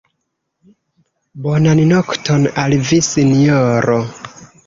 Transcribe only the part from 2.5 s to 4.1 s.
al vi, sinjoro.